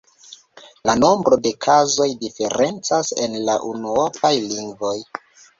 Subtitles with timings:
[0.89, 4.97] La nombro de kazoj diferencas en la unuopaj lingvoj.